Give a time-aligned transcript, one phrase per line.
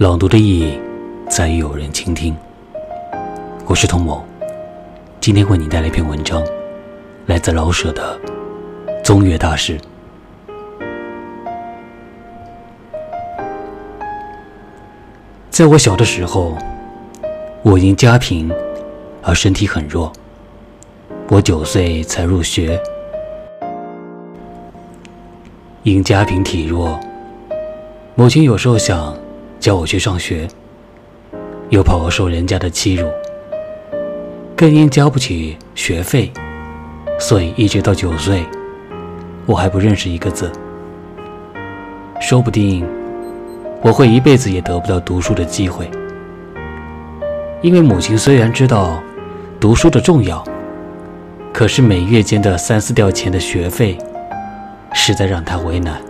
[0.00, 0.80] 朗读的意义
[1.28, 2.34] 在于有人倾听。
[3.66, 4.24] 我是童某，
[5.20, 6.42] 今天为你带来一篇文章，
[7.26, 8.18] 来自老舍的
[9.04, 9.78] 《宗岳大师》。
[15.50, 16.56] 在我小的时候，
[17.60, 18.50] 我因家贫
[19.20, 20.10] 而身体很弱。
[21.28, 22.80] 我九岁才入学，
[25.82, 26.98] 因家贫体弱，
[28.14, 29.14] 母亲有时候想
[29.60, 30.48] 叫我去上学，
[31.68, 33.06] 又怕我受人家的欺辱，
[34.56, 36.32] 更因交不起学费，
[37.18, 38.42] 所以一直到九岁，
[39.44, 40.50] 我还不认识一个字。
[42.22, 42.86] 说不定
[43.82, 45.90] 我会一辈子也得不到读书的机会，
[47.60, 49.02] 因为母亲虽然知道
[49.60, 50.42] 读书的重要。
[51.52, 53.98] 可是每月间的三四吊钱的学费，
[54.94, 56.00] 实在让她为难。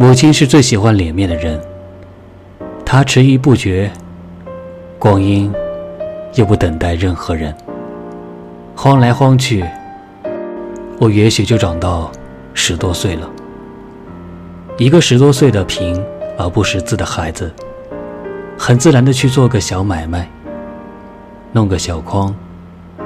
[0.00, 1.60] 母亲是最喜欢脸面的人，
[2.86, 3.92] 她迟疑不决，
[4.98, 5.52] 光阴
[6.36, 7.54] 又不等待任何人，
[8.74, 9.62] 晃来晃去，
[10.98, 12.10] 我也许就长到
[12.54, 13.28] 十多岁了。
[14.78, 16.02] 一个十多岁的贫
[16.38, 17.52] 而不识字的孩子，
[18.56, 20.26] 很自然的去做个小买卖，
[21.52, 22.34] 弄个小筐。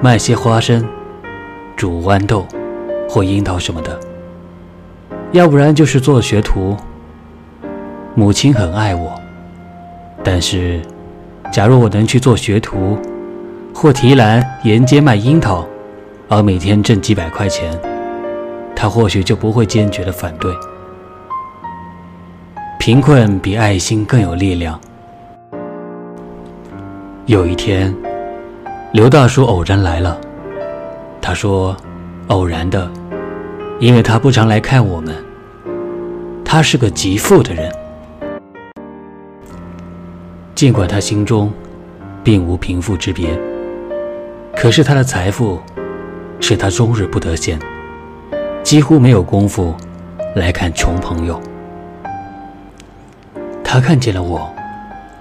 [0.01, 0.87] 卖些花生、
[1.75, 2.47] 煮豌豆
[3.09, 3.99] 或樱桃什么的，
[5.35, 6.77] 要不然就是做学徒。
[8.15, 9.13] 母亲很爱我，
[10.23, 10.81] 但是，
[11.51, 12.97] 假如我能去做学徒，
[13.75, 15.67] 或提篮沿街卖樱桃，
[16.29, 17.77] 而每天挣几百块钱，
[18.77, 20.55] 她或许就不会坚决的反对。
[22.79, 24.81] 贫困比爱心更有力量。
[27.27, 27.93] 有一天。
[28.93, 30.17] 刘大叔偶然来了，
[31.21, 31.77] 他说
[32.31, 32.89] ：“偶然的，
[33.81, 35.15] 因为他不常来看我们。
[36.45, 37.73] 他是个极富的人，
[40.55, 41.53] 尽管他心中
[42.23, 43.37] 并无贫富之别，
[44.55, 45.61] 可是他的财富
[46.39, 47.59] 使他终日不得闲，
[48.63, 49.75] 几乎没有功夫
[50.37, 51.41] 来看穷朋友。
[53.65, 54.49] 他看见了我，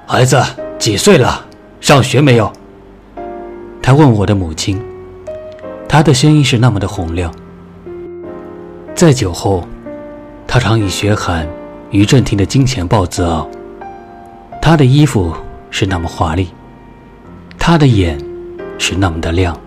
[0.06, 0.40] 孩子
[0.78, 1.44] 几岁了？
[1.82, 2.54] 上学没有？”
[3.82, 4.80] 他问我的母亲，
[5.90, 7.34] 他的声音是那么的洪亮。
[8.96, 9.68] 在酒后，
[10.48, 11.48] 他常以学喊
[11.90, 13.50] 于正廷的金钱豹自傲。
[14.62, 15.36] 他的衣服
[15.70, 16.50] 是那么华丽，
[17.58, 18.18] 他的眼
[18.78, 19.60] 是那么的亮，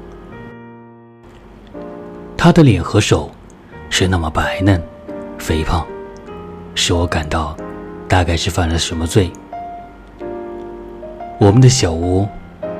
[2.36, 3.30] 他的脸和手
[3.90, 4.82] 是那么白嫩、
[5.36, 5.86] 肥胖，
[6.74, 7.54] 使我感到
[8.08, 9.30] 大概是犯了什么罪。
[11.38, 12.26] 我们的小屋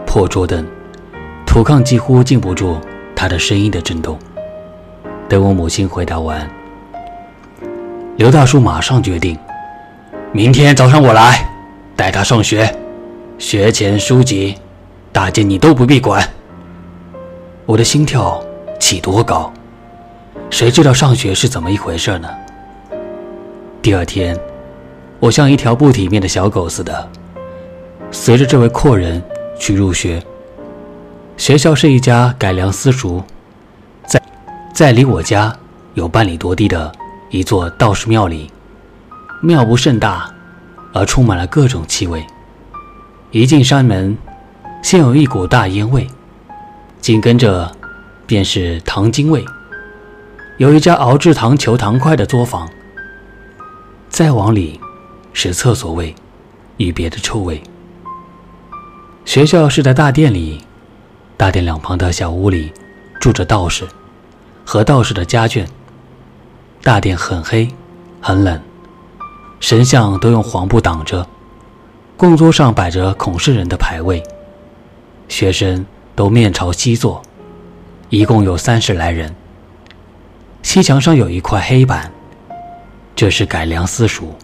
[0.07, 0.67] 破桌凳。
[1.45, 2.79] 土炕几乎禁不住
[3.15, 4.19] 他的声音的震动。
[5.29, 6.49] 等我母亲回答完，
[8.17, 9.37] 刘大叔马上决定：
[10.31, 11.45] 明天早上我来
[11.97, 12.73] 带他上学，
[13.37, 14.57] 学前书籍、
[15.11, 16.27] 大件你都不必管。
[17.65, 18.41] 我的心跳
[18.79, 19.53] 起多高，
[20.49, 22.29] 谁知道上学是怎么一回事呢？
[23.83, 24.39] 第二天，
[25.19, 27.09] 我像一条不体面的小狗似的，
[28.13, 29.21] 随着这位阔人
[29.59, 30.23] 去入学。
[31.37, 33.23] 学校是一家改良私塾，
[34.77, 35.57] 在离我家
[35.95, 36.93] 有半里多地的
[37.31, 38.51] 一座道士庙里，
[39.41, 40.31] 庙不甚大，
[40.93, 42.23] 而充满了各种气味。
[43.31, 44.15] 一进山门，
[44.83, 46.07] 先有一股大烟味，
[47.01, 47.75] 紧跟着
[48.27, 49.43] 便是糖精味，
[50.59, 52.69] 有一家熬制糖球糖块的作坊。
[54.11, 54.79] 再往里
[55.33, 56.15] 是厕所味
[56.77, 57.63] 与别的臭味。
[59.25, 60.63] 学校是在大殿里。
[61.39, 62.75] 大殿两旁的小屋里，
[63.19, 63.89] 住着道士
[64.67, 65.65] 和道士的家眷。
[66.83, 67.69] 大殿很黑，
[68.21, 68.61] 很冷，
[69.61, 71.25] 神像都用黄布挡着。
[72.17, 74.23] 供桌上摆着孔圣人的牌位，
[75.29, 77.23] 学生都面朝西坐，
[78.09, 79.35] 一共有三十来人。
[80.63, 82.11] 西墙上有一块黑板，
[83.15, 84.35] 这是改良私塾。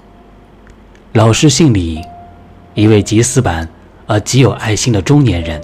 [1.14, 2.00] 老师姓李，
[2.75, 3.68] 一位极死板
[4.06, 5.60] 而极有爱心的中年人。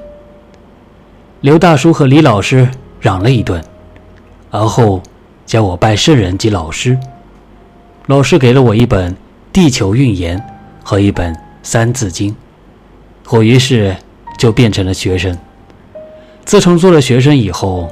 [1.43, 2.69] 刘大叔和李老师
[3.01, 3.63] 嚷了一顿，
[4.51, 5.03] 而后
[5.47, 6.99] 教我拜圣人及老师。
[8.07, 9.13] 老师给了我一本
[9.53, 10.39] 《地球运言》
[10.83, 12.31] 和一本《三字经》，
[13.31, 13.95] 我于是
[14.39, 15.37] 就变成了学生。
[16.45, 17.91] 自从做了学生以后，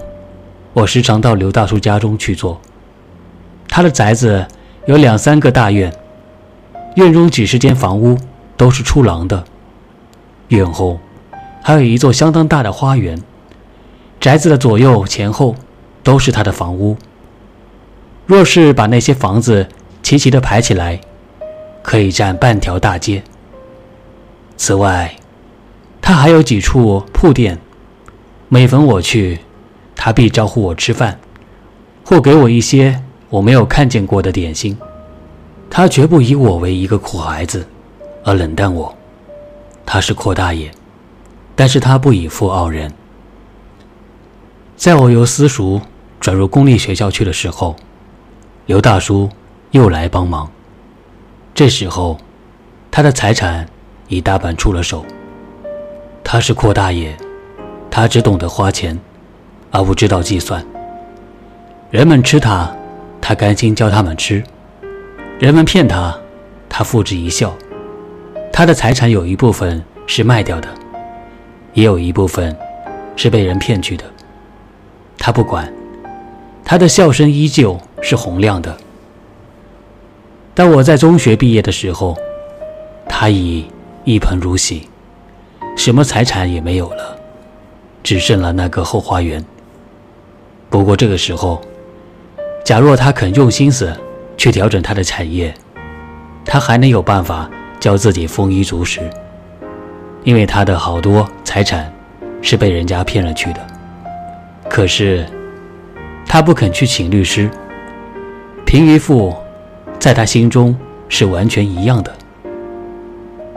[0.72, 2.58] 我时常到刘大叔家中去做。
[3.68, 4.46] 他的宅子
[4.86, 5.92] 有两三个大院，
[6.94, 8.16] 院中几十间房屋
[8.56, 9.44] 都是出廊的，
[10.48, 10.98] 院后
[11.62, 13.22] 还有一座相当大的花园。
[14.18, 15.54] 宅子的左右前后
[16.06, 16.96] 都是他的房屋。
[18.26, 19.66] 若是把那些房子
[20.04, 21.00] 齐齐地排起来，
[21.82, 23.24] 可以占半条大街。
[24.56, 25.16] 此外，
[26.00, 27.58] 他还有几处铺店，
[28.48, 29.40] 每逢我去，
[29.96, 31.18] 他必招呼我吃饭，
[32.04, 34.78] 或给我一些我没有看见过的点心。
[35.68, 37.66] 他绝不以我为一个苦孩子
[38.22, 38.96] 而冷淡我。
[39.84, 40.70] 他是阔大爷，
[41.56, 42.92] 但是他不以富傲人。
[44.76, 45.80] 在我由私塾
[46.26, 47.76] 转入公立学校去的时候，
[48.66, 49.30] 刘大叔
[49.70, 50.50] 又来帮忙。
[51.54, 52.18] 这时候，
[52.90, 53.64] 他的财产
[54.08, 55.06] 已大半出了手。
[56.24, 57.16] 他是阔大爷，
[57.88, 58.98] 他只懂得花钱，
[59.70, 60.66] 而不知道计算。
[61.92, 62.74] 人们吃他，
[63.20, 64.42] 他甘心教他们吃；
[65.38, 66.12] 人们骗他，
[66.68, 67.54] 他付之一笑。
[68.52, 70.68] 他的财产有一部分是卖掉的，
[71.72, 72.56] 也有一部分
[73.14, 74.04] 是被人骗去的。
[75.16, 75.72] 他不管，
[76.68, 78.76] 他的笑声依旧是洪亮的。
[80.52, 82.16] 当我在中学毕业的时候，
[83.08, 83.64] 他已
[84.02, 84.88] 一贫如洗，
[85.76, 87.16] 什么财产也没有了，
[88.02, 89.44] 只剩了那个后花园。
[90.68, 91.62] 不过这个时候，
[92.64, 93.96] 假若他肯用心思
[94.36, 95.54] 去调整他的产业，
[96.44, 97.48] 他还能有办法
[97.78, 99.08] 教自己丰衣足食，
[100.24, 101.92] 因为他的好多财产
[102.42, 103.64] 是被人家骗了去的。
[104.68, 105.24] 可是
[106.36, 107.50] 他不肯去请律师，
[108.66, 109.34] 贫与富。
[109.98, 110.76] 在他心中
[111.08, 112.12] 是完全一样的。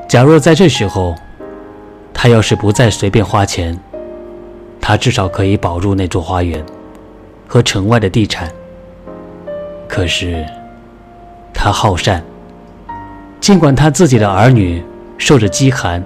[0.08, 1.14] 假若在这时候，
[2.14, 3.78] 他要是不再随便花钱，
[4.80, 6.66] 他至少可以保住那座花园
[7.50, 8.50] 和城外的地产。
[9.86, 10.46] 可是
[11.54, 12.24] 他好善，
[13.42, 14.82] 尽管他自己的儿女
[15.18, 16.02] 受着饥寒，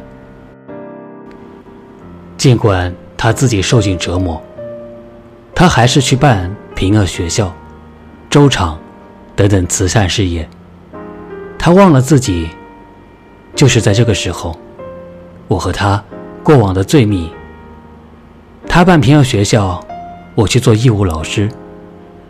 [2.35, 4.41] 尽管他自己受尽折磨，
[5.53, 6.49] 他还是去办
[6.83, 7.49] 平乐学校、
[8.29, 8.77] 粥厂。
[9.37, 10.47] 等等慈善事业，
[11.57, 12.49] 他忘了自己。
[13.55, 14.59] 就是在这个时候，
[15.47, 16.03] 我和他
[16.43, 17.31] 过往的最密。
[18.67, 19.81] 他办平遥学校，
[20.35, 21.47] 我去做义务老师；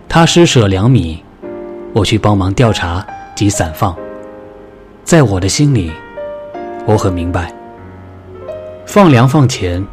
[0.07, 1.23] 他施舍两米，
[1.91, 3.03] 我去帮忙调查
[3.35, 3.94] 及散放。
[5.03, 5.91] 在我的心里，
[6.85, 7.51] 我很明白，
[8.85, 9.83] 放粮放钱，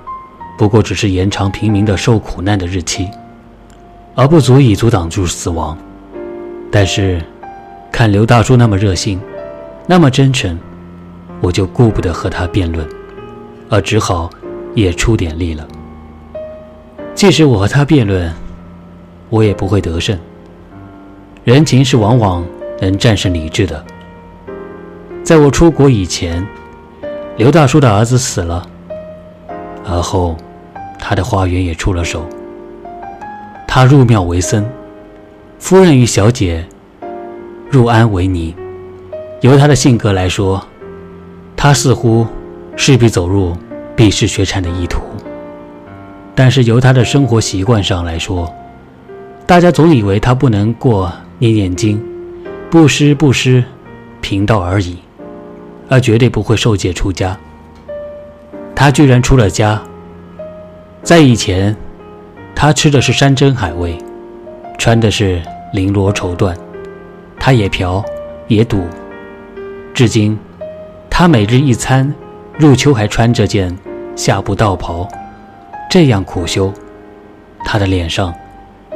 [0.59, 3.09] 不过只是延长平民的受苦难的日期，
[4.21, 5.75] 而不足以阻挡住死亡。
[6.71, 7.23] 但是，
[7.91, 9.19] 看刘大叔那么热心，
[9.87, 10.59] 那么真诚，
[11.41, 12.87] 我就顾不得和他辩论，
[13.71, 14.29] 而只好
[14.75, 15.67] 也出点力了。
[17.15, 18.31] 即使我和他辩论，
[19.31, 20.19] 我也不会得胜。
[21.43, 22.45] 人情是往往
[22.79, 23.83] 能战胜理智的。
[25.25, 26.47] 在我出国以前，
[27.39, 28.67] 刘大叔的儿子死了，
[29.83, 30.37] 而后
[30.99, 32.23] 他的花园也出了手。
[33.73, 34.69] 他入庙为僧。
[35.61, 36.67] 夫人与小姐
[37.71, 38.53] 入安为尼。
[39.43, 40.61] 由他的性格来说，
[41.57, 42.27] 他似乎
[42.75, 43.57] 势必走入
[43.95, 45.01] 避世学禅的意图。
[46.35, 48.53] 但是由他的生活习惯上来说，
[49.47, 52.03] 大家总以为他不能过念念经、
[52.73, 53.63] 布施布施、
[54.21, 54.99] 贫道而已，
[55.89, 57.39] 而绝对不会受戒出家。
[58.75, 59.81] 他居然出了家。
[61.05, 61.75] 在以前，
[62.63, 63.97] 他吃的是山珍海味。
[64.77, 65.43] 穿的是
[65.73, 66.55] 绫罗绸缎，
[67.39, 68.05] 他也嫖，
[68.49, 68.85] 也赌。
[69.95, 70.39] 至今，
[71.09, 72.15] 他每日一餐，
[72.59, 73.75] 入秋还穿着件
[74.15, 75.09] 夏布道袍，
[75.89, 76.71] 这样苦修，
[77.65, 78.35] 他的脸上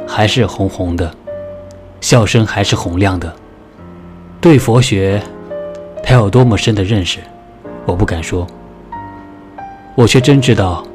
[0.07, 1.11] 还是红红的，
[2.01, 3.35] 笑声还是洪亮的。
[4.39, 5.19] 对佛学，
[6.03, 7.17] 他有多么深的认识，
[7.87, 8.45] 我不敢说。
[9.95, 10.85] 我却真知道，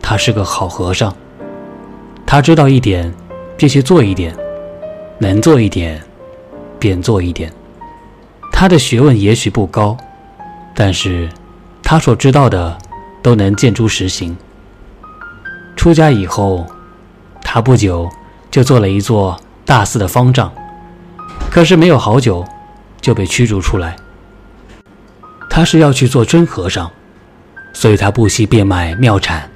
[0.00, 1.12] 他是个好和尚。
[2.30, 3.12] 他知道一点。
[3.56, 4.34] 必须做一点，
[5.18, 6.02] 能做一点，
[6.78, 7.52] 便做一点。
[8.50, 9.94] 他的学问也许不高，
[10.74, 11.28] 但是
[11.82, 12.78] 他所知道的
[13.20, 14.34] 都能见诸实行。
[15.76, 16.66] 出家以后，
[17.42, 18.08] 他不久
[18.50, 20.50] 就做了一座大寺的方丈，
[21.50, 22.42] 可是没有好久
[23.02, 23.94] 就被驱逐出来。
[25.50, 26.90] 他是要去做真和尚，
[27.74, 29.50] 所以他不惜变卖庙产，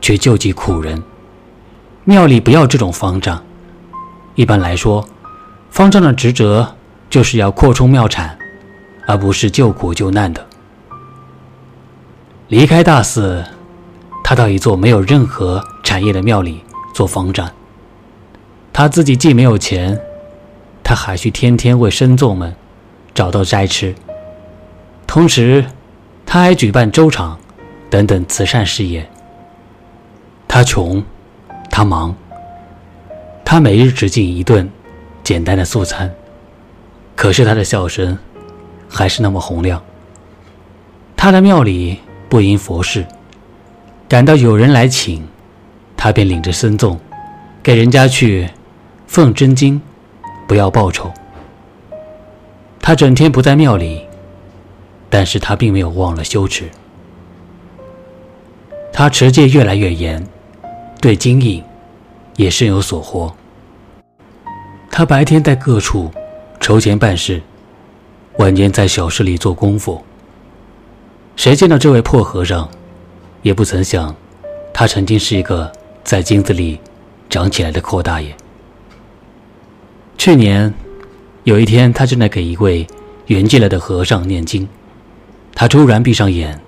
[0.00, 1.02] 去救济苦人。
[2.04, 3.40] 庙里不要这种方丈。
[4.34, 5.06] 一般来说，
[5.70, 6.74] 方丈的职责
[7.08, 8.36] 就是要扩充庙产，
[9.06, 10.44] 而不是救苦救难的。
[12.48, 13.44] 离开大寺，
[14.24, 17.48] 他到一座没有任何产业的庙里做方丈。
[18.72, 20.00] 他自己既没有钱，
[20.82, 22.52] 他还需天天为僧众们
[23.14, 23.94] 找到斋吃。
[25.06, 25.64] 同时，
[26.26, 27.38] 他还举办粥厂
[27.88, 29.08] 等等慈善事业。
[30.48, 31.00] 他穷。
[31.72, 32.14] 他忙，
[33.46, 34.70] 他每日只进一顿
[35.24, 36.14] 简单的素餐，
[37.16, 38.16] 可是他的笑声
[38.88, 39.82] 还是那么洪亮。
[41.16, 41.98] 他的庙里
[42.28, 43.06] 不迎佛事，
[44.06, 45.26] 感到有人来请，
[45.96, 47.00] 他便领着僧众，
[47.62, 48.50] 给人家去
[49.06, 49.80] 奉真经，
[50.46, 51.10] 不要报酬。
[52.82, 54.04] 他整天不在庙里，
[55.08, 56.68] 但是他并没有忘了羞耻。
[58.92, 60.26] 他持戒越来越严，
[61.02, 61.62] 对经营
[62.36, 63.34] 也深有所获。
[64.88, 66.08] 他白天在各处
[66.60, 67.42] 筹钱办事，
[68.38, 70.00] 晚间在小室里做功夫。
[71.34, 72.68] 谁见到这位破和尚，
[73.42, 74.14] 也不曾想，
[74.72, 75.70] 他曾经是一个
[76.04, 76.78] 在金子里
[77.28, 78.34] 长起来的阔大爷。
[80.16, 80.72] 去年。
[81.44, 82.86] 有一天，他正在给一位
[83.26, 84.68] 圆寂了的和尚念经，
[85.56, 86.62] 他突然闭上眼，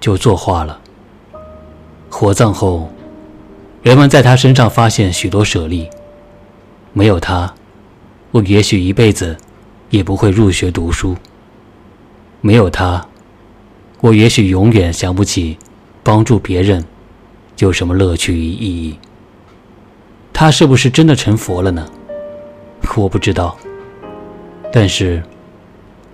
[0.00, 0.80] 就作画了。
[2.10, 2.90] 火葬后，
[3.82, 5.90] 人们在他身上发现许多舍利。
[6.92, 7.52] 没有他，
[8.30, 9.36] 我也许一辈子
[9.90, 11.16] 也不会入学读书。
[12.40, 13.04] 没有他，
[14.00, 15.58] 我也许永远想不起
[16.02, 16.84] 帮助别人
[17.58, 18.96] 有什么乐趣与意义。
[20.32, 21.86] 他是不是真的成佛了呢？
[22.96, 23.56] 我不知道。
[24.72, 25.22] 但是，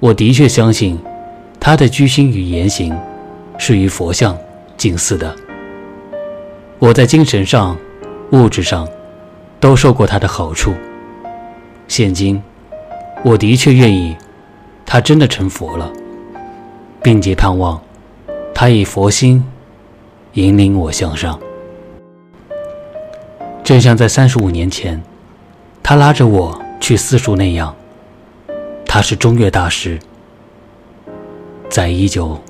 [0.01, 0.99] 我的确相信，
[1.61, 2.99] 他的居心与言行
[3.59, 4.37] 是与佛像
[4.77, 5.37] 近似的。
[6.81, 7.77] 我在精神上、
[8.31, 8.89] 物质上
[9.59, 10.73] 都受过他的好处。
[11.89, 12.41] 现今，
[13.25, 14.17] 我的确愿意，
[14.87, 15.91] 他真的成佛了，
[17.03, 17.83] 并且盼望
[18.55, 19.45] 他以佛心
[20.35, 21.37] 引领我向上，
[23.65, 25.03] 正像在三十五年前，
[25.83, 27.75] 他拉着我去私塾那样。
[28.87, 29.99] 他是中岳大师，
[31.69, 32.41] 在一九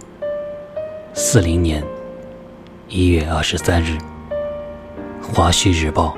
[1.14, 1.82] 四零年
[2.88, 3.92] 一月二十三日，
[5.30, 6.16] 《华西日报》。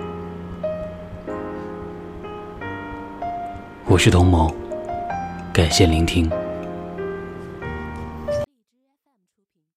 [3.87, 4.55] 我是童某，
[5.53, 6.31] 感谢聆听。